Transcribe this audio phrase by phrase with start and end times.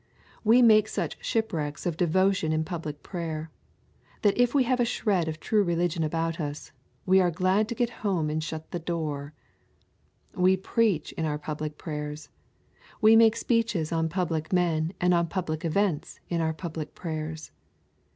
[0.43, 3.51] We make such shipwrecks of devotion in public prayer,
[4.23, 6.71] that if we have a shred of true religion about us,
[7.05, 9.35] we are glad to get home and to shut our door.
[10.33, 12.29] We preach in our public prayers.
[12.99, 17.51] We make speeches on public men and on public events in our public prayers.